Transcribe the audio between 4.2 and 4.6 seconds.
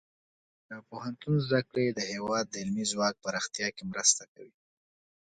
کوي.